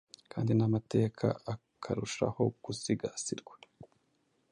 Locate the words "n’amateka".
0.53-1.25